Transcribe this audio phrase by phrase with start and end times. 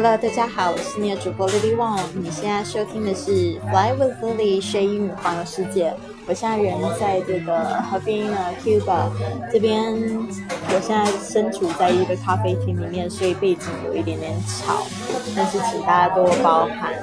[0.00, 1.98] Hello，大家好，我是你的主播 Lily Wang。
[2.14, 5.92] 你现在收听的是 Fly with Lily 学英语环游世界。
[6.24, 7.58] 我现在人在这个
[7.90, 9.10] 河滨呢，Cuba
[9.52, 9.92] 这边，
[10.68, 14.86] 我现在身处在一个咖啡厅里面，所以背景有一点点吵，
[15.34, 16.94] 但是请大家多包涵。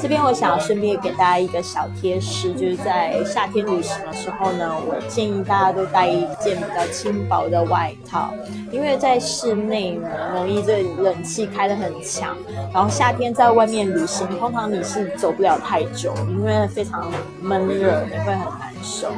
[0.00, 8.32] 这边我想要顺便给大家一个小贴士，就是在夏天旅行的时候呢，我建议大家都带一件比较轻薄的外套，
[8.70, 12.36] 因为在室内呢，容易这冷气开得很强，
[12.72, 19.08] 然后夏天在外面旅行，通常你是走不了太久，因为非常闷热，你会很难受。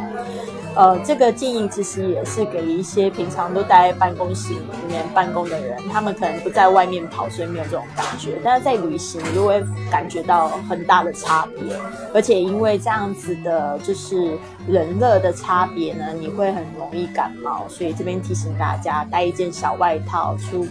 [0.77, 10.51] 呃，这个建议其实也是给一些平常都待在办公室里面办公的人，他们可能不在外面跑，所以没有这种感觉，但是在旅行就会感觉到。
[10.69, 11.77] 很大的差别，
[12.13, 20.67] 而且因为这样子的，就是人热的差别呢，你会很容易感冒，所以这边提醒大家带一件小外套出，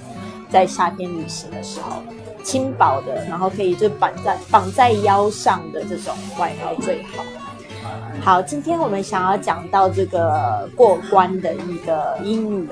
[0.49, 2.01] 在夏天旅行的时候，
[2.43, 7.23] 轻薄的，然后可以就绑在绑在腰上的这种外套最好。
[8.21, 12.67] 好，今天我们想要讲到这个过关的一个英语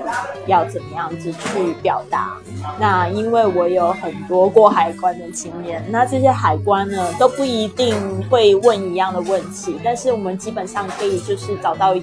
[0.46, 2.36] 要怎么样子去表达。
[2.80, 7.94] 那因为我有很多过海关的经验，那这些海关呢都不一定
[8.28, 11.94] 会问一样的问题，但是我们基本上可以就是找到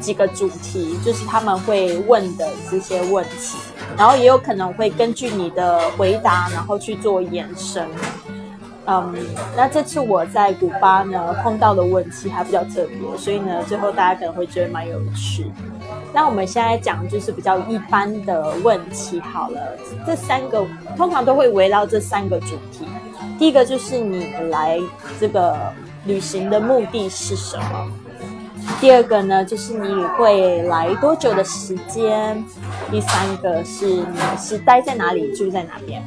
[0.00, 3.56] 几个主题，就是他们会问的这些问题，
[3.96, 7.86] 然后也有可能会根据你的回答，然后去做延伸。
[8.88, 9.14] 嗯，
[9.56, 15.50] 那这次我在古巴呢碰到的问题还比较特别，所以呢，最后大家可能会觉得蛮有趣。
[16.12, 19.76] 那我们现在讲就是比较一般的问题好了，
[20.06, 20.64] 这三个
[20.96, 22.86] 通常都会围绕这三个主题。
[23.38, 24.80] 第一个就是你来
[25.20, 25.56] 这个
[26.04, 27.90] 旅行的目的是什么？
[28.80, 32.42] 第二个呢，就是你会来多久的时间？
[32.90, 36.02] 第三个是你是待在哪里，住在哪边？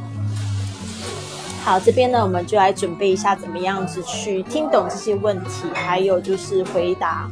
[1.64, 7.30] 好，这边呢，我们就来准备一下，怎么样子去听懂这些问题，还有就是回答。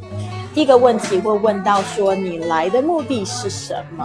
[0.54, 4.04] 第一个问题会问到说，你来的目的是什么？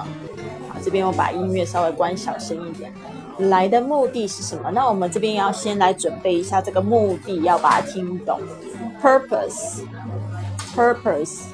[0.69, 2.91] 好，这边我把音乐稍微关小声一点。
[3.39, 4.71] 来的目的是什么？
[4.71, 8.41] 那我们这边要先来准备一下这个目的，要把它听懂。
[9.03, 11.52] Purpose，purpose。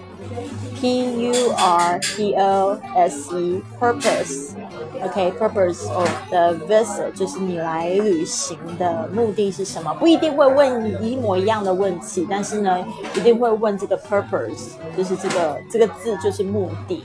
[0.74, 9.92] P U R P O S E purpose，OK，purpose of the visit 就是你来旅行的目的是什么？
[9.94, 12.84] 不一定会问一模一样的问题，但是呢，
[13.14, 17.04] 一定会问这个 purpose，就是这个这个字就是目的。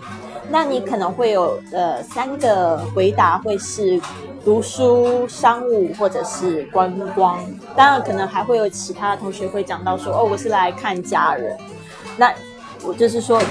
[0.50, 4.00] 那你可能会有呃三个回答，会是
[4.44, 7.44] 读书、商务或者是观光。
[7.76, 11.58] 当然，可能还会有其他同学会讲到说，哦，我是来看家人。
[12.18, 12.32] 那
[12.84, 13.42] 我就是说，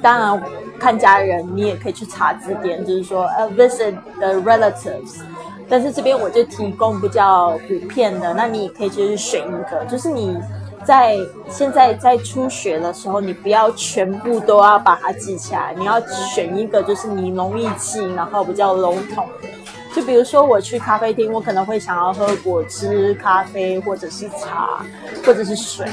[0.00, 0.42] 当然
[0.78, 5.20] 看家人，你也可以去查字典，就是说呃，visit the relatives。
[5.68, 10.38] 但是这边我就提供比较普遍的，那你也可以就是选一个，就是你
[10.84, 11.16] 在
[11.48, 15.98] 现在在初学的时候，你不要全部都要把它记起来，你要
[16.34, 19.48] 选一个就是你容易记，然后比较笼统的。
[19.94, 24.82] 就比如说我去咖啡厅，我可能会想要喝果汁、咖啡，或者是茶，
[25.24, 25.86] 或者是水。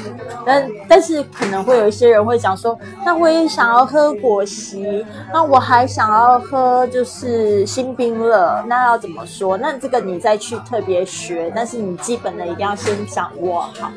[0.46, 9.58] 但但是可能会有一些人会讲说，那我也想要喝果昔，那我还想要喝就是新冰乐，那要怎么说？
[9.58, 13.92] 那这个你再去特别学，但是你基本的一定要先掌握好，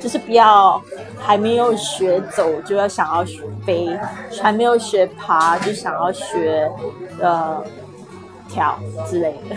[0.00, 0.82] 就是不要
[1.18, 3.96] 还没有学走就要想要学飞，
[4.42, 6.68] 还没有学爬就想要学
[7.20, 7.62] 呃。
[8.49, 8.79] 条
[9.09, 9.55] 之类的，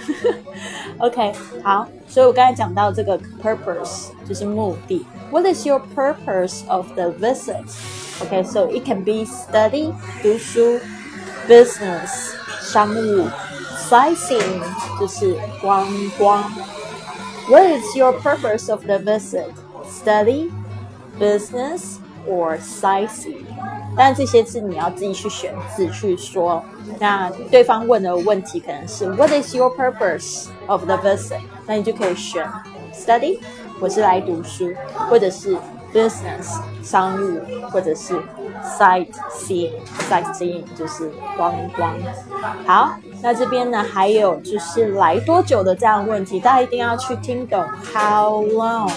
[0.99, 1.33] OK，
[1.63, 5.05] 好，所以我刚才讲到这个 purpose 就是目的。
[5.31, 7.65] What is your purpose of the visit?
[8.21, 9.93] Okay, so it can be study
[10.23, 10.81] 读书，
[11.47, 13.29] business 商务，
[13.89, 14.63] sightseeing
[14.99, 15.87] 就是观
[16.19, 16.43] 光。
[17.49, 19.53] What is your purpose of the visit?
[19.87, 20.51] Study,
[21.19, 23.46] business, Or sightseeing?
[23.96, 26.64] 但这些字你要自己去选字去说。
[27.00, 31.40] 那对方问的问题可能是 What is your purpose of the visit？
[31.66, 32.48] 那你就可以选
[32.94, 33.40] study，
[33.80, 34.74] 我是来读书，
[35.10, 35.56] 或者是
[35.94, 37.40] business 商务，
[37.70, 38.20] 或者是
[38.78, 41.96] sightseeing，sightseeing 就是观光。
[42.66, 48.92] 好，那这边呢还有就是来多久的这样的问题，大家一定要去听懂 how long。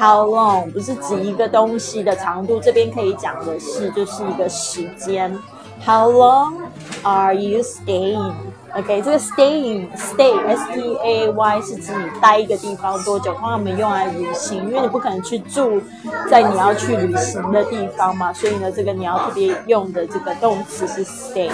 [0.00, 5.38] How long 不是指一个东西的长度，这边可以讲的是就是一个时间。
[5.84, 6.54] How long
[7.02, 8.32] are you staying?
[8.74, 15.82] OK，这个 staying stay S T A Y 是指你待一个地方多久，通常我们用来旅行，因为你不可能去住
[16.30, 21.50] 在你要去旅行的地方嘛，所以呢，这个你要特别用的这个动词是 stay。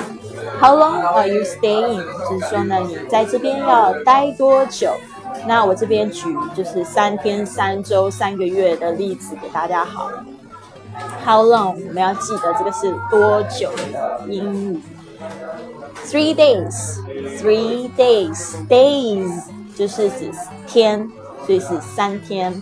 [0.61, 2.05] How long are you staying？
[2.31, 4.93] 就是说呢，你在这边要待多久？
[5.47, 6.25] 那我这边举
[6.57, 10.25] 就是三天、三周、三个月的例子给大家好了。
[11.25, 11.77] How long？
[11.87, 14.81] 我们要记得这个是多久的英语。
[16.05, 16.99] Three days,
[17.39, 19.43] three days, days
[19.77, 20.31] 就是指
[20.67, 21.09] 天，
[21.45, 22.61] 所以是三天。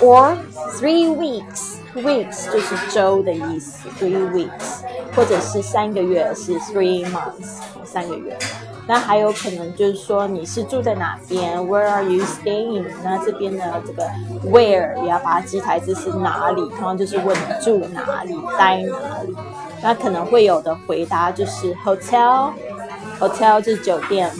[0.00, 0.36] Or
[0.78, 4.82] three weeks, weeks 就是周的意思，three weeks，
[5.14, 8.36] 或者是三个月是 three months，三个月。
[8.84, 12.84] 那还有可能就是说你是住在哪边？Where are you staying？
[13.04, 14.04] 那这边的这个
[14.44, 19.36] where 也要把它记台词是哪里，通常就是问住哪里，待哪里。
[19.80, 24.30] 那可能会有的回答就是 hotel，hotel 就是酒店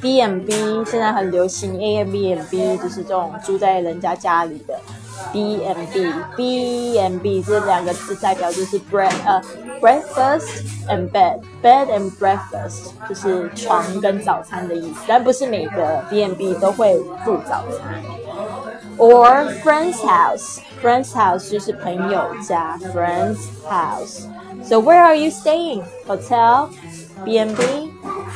[0.00, 0.52] B&B
[0.86, 4.80] 现在很流行 AMBMB 就是这种住在人家家里的。
[5.32, 9.40] B and B，B and B 这两个字代表就是 bread 呃
[9.80, 18.02] breakfast and bed，bed and breakfast 就是床跟早餐的意思，但不是每个 B and B 都会附早餐。
[18.98, 23.38] Or friend's house，friend's house 就是朋友家，friend's
[23.68, 24.26] house。
[24.64, 25.82] So where are you staying?
[26.06, 26.68] Hotel,
[27.24, 27.90] B and B,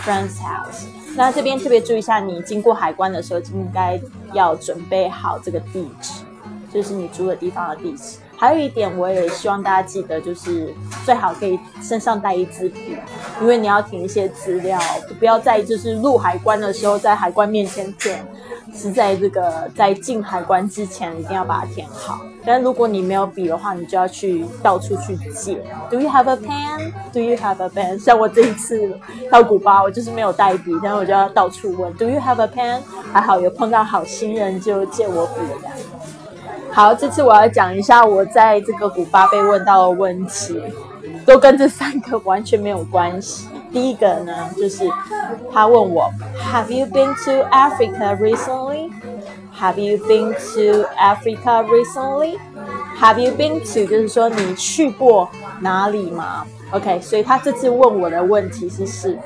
[0.05, 0.87] friend's house。
[1.17, 4.01] 那这边特别注意一下，你经过海关的时候，就应该
[4.33, 6.24] 要准备好这个地址。
[6.75, 8.19] 就是你住的地方的地址。
[8.37, 10.75] 还有一点，我也希望大家记得，就是
[11.07, 12.99] 最好可以身上带一支笔，
[13.41, 14.79] 因为你要填一些资料，
[15.21, 18.27] 不要在就是入海关的时候在海关面前填，
[18.75, 22.21] 是在这个在进海关之前一定要把它填好。
[22.45, 25.55] 但如果你没有笔的话，你就要去到处去借。
[25.89, 26.93] Do you have a pen?
[27.13, 27.99] Do you have a pen?
[27.99, 28.99] 像我这一次
[29.31, 32.81] 到古巴，我就是没有带笔，然后我就要到处问 Do you have a pen?
[33.13, 35.71] 还好有碰到好心人就借我笔的。
[36.75, 40.61] 好，这次我要讲一下我在这个古巴被问到的问题，
[41.25, 43.49] 都跟这三个完全没有关系。
[43.73, 44.83] 第一个呢，就是
[45.53, 46.11] 他问我
[46.53, 48.91] ，Have you been to Africa recently?
[49.57, 52.41] Have you been to Africa recently?
[53.01, 55.31] Have you been to 就是说你去过
[55.61, 59.17] 哪里吗？OK，所以他这次问我的问题是是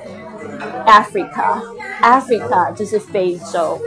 [0.84, 3.78] Africa，Africa 就是非洲。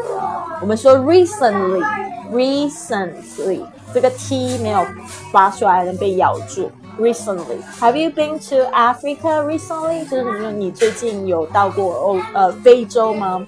[0.60, 2.01] 我们说 recently。
[2.32, 3.62] Recently，
[3.94, 4.86] 这个 T 没有
[5.32, 6.72] 发出来，能被咬住。
[7.00, 10.08] Recently，Have you been to Africa recently？
[10.08, 13.46] 就是说你最近有到过欧呃非洲吗？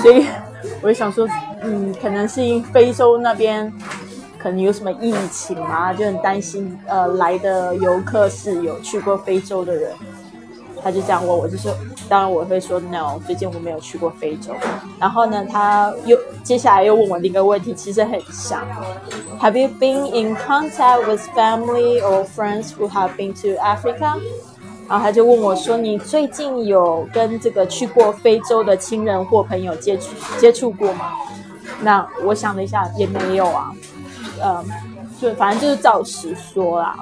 [0.00, 0.26] 所以
[0.80, 1.26] 我就想说，
[1.62, 3.72] 嗯，可能是因非洲那边
[4.38, 9.92] 可能有什么疫情嘛，就很担心呃来的游客是有去过非洲的人。
[10.84, 11.68] 他就这样问我，就是
[12.10, 14.52] 当然我会说 no，最近我没有去过非洲。
[15.00, 18.60] 然后呢，他又接下来又问我另一个问题，其实很像
[19.40, 24.20] ，Have you been in contact with family or friends who have been to Africa？
[24.86, 31.12] 然后他就问我说，你最近有跟这个去过非洲的亲人或朋友接触接触过吗？
[31.80, 33.72] 那我想了一下，也没有啊，
[34.44, 34.64] 嗯。
[35.24, 36.94] 就反正就是照实说啦。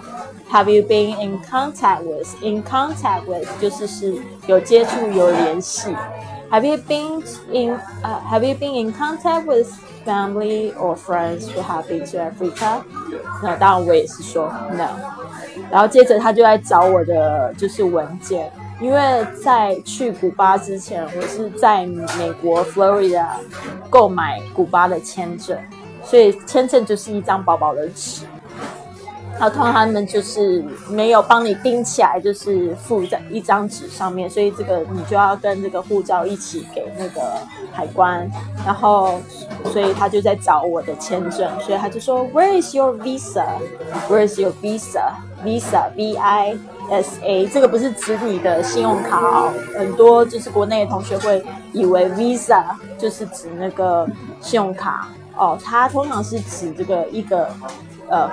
[0.52, 2.28] Have you been in contact with?
[2.40, 4.16] In contact with 就是是
[4.46, 5.92] 有接触有联系。
[6.48, 7.20] Have you been
[7.50, 9.68] in 呃 Have you been in contact with
[10.06, 12.82] family or friends who have been to Africa？
[13.42, 14.90] 那当然我也是说 no。
[15.68, 23.26] 然后接着他就来找我的就是文件，因为在去古巴之前，我是在美国 Florida
[23.90, 25.58] 购买古巴的签证。
[26.04, 28.24] 所以签证就是一张薄薄的纸，
[29.38, 37.20] 然后通常他们就是没有帮你钉起来，就是附在一张纸上面，所以这个你就要跟这个护照一起给那个
[37.72, 38.30] 海关，
[38.64, 39.20] 然后
[39.72, 43.46] 所以他就在找我的签证，所以他就说 Where is your visa?
[44.08, 45.12] Where is your visa?
[45.44, 46.56] Visa, V I
[46.88, 52.62] S A，这个不是指你的信用卡哦，很多就是国内的同学会以为 Visa
[52.96, 54.08] 就是指那个
[54.40, 55.08] 信用卡。
[55.36, 57.48] 哦，它通常是指这个一个
[58.08, 58.30] 呃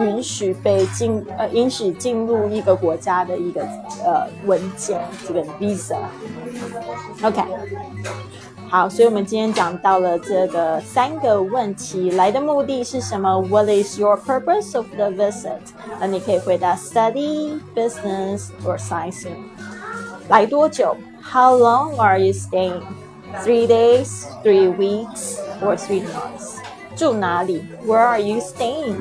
[0.00, 3.62] 允许被进呃允许进入一个国家的一个
[4.04, 5.96] 呃文件，这个 visa。
[7.22, 7.42] OK，
[8.70, 15.60] 好，所以我们今天讲到了这个三个问题，来的目的是什么？What is your purpose of the visit？
[16.00, 19.48] 那你可以回答 study, business or sightseeing。
[20.28, 22.82] 来多久？How long are you staying?
[23.44, 26.56] Three days, three weeks, or three months.
[26.96, 28.96] 住哪里？Where are you staying?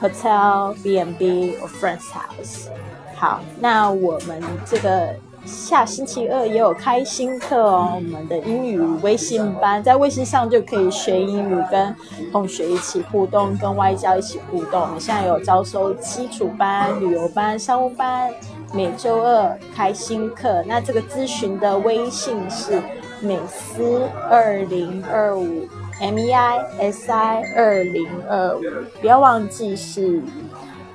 [0.00, 2.68] Hotel, B&B, or friend's house.
[3.14, 11.94] 好，那我们这个下星期二也有开新课哦，我们的英语微信班，在微信上就可以学英语，跟
[12.32, 14.80] 同学一起互动，跟外教一起互动。
[14.80, 18.32] 我们现在有招收基础班、旅游班、商务班，
[18.72, 20.62] 每周二开新课。
[20.66, 22.82] 那这个咨询的微信是。
[23.22, 25.68] 美思二零二五
[26.00, 28.62] ，M E I S I 二零二五，
[29.00, 30.20] 不要忘记是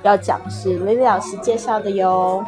[0.02, 2.44] 要讲是 Lily 老师介绍的哟。